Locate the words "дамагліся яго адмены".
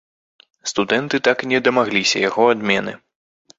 1.69-2.99